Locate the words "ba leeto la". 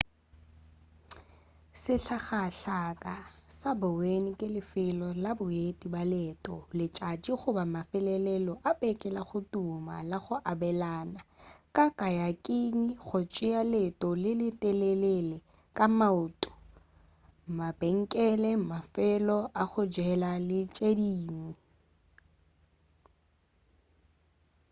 5.93-6.65